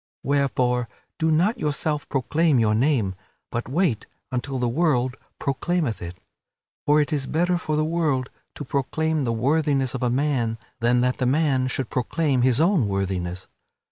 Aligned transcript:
Wherefore, 0.23 0.89
do 1.19 1.29
not 1.29 1.59
yourself 1.59 2.09
proclaim 2.09 2.57
your 2.57 2.73
name, 2.73 3.13
but 3.51 3.69
wait 3.69 4.07
until 4.31 4.57
the 4.57 4.67
world 4.67 5.15
proclaimeth 5.37 6.01
it; 6.01 6.17
for 6.87 6.99
it 6.99 7.13
is 7.13 7.27
better 7.27 7.55
for 7.55 7.75
the 7.75 7.85
world 7.85 8.31
to 8.55 8.65
proclaim 8.65 9.25
the 9.25 9.31
worthiness 9.31 9.93
of 9.93 10.01
a 10.01 10.09
man 10.09 10.57
than 10.79 11.01
that 11.01 11.19
the 11.19 11.27
man 11.27 11.67
should 11.67 11.91
proclaim 11.91 12.41
his 12.41 12.59
own 12.59 12.87
worthiness. 12.87 13.47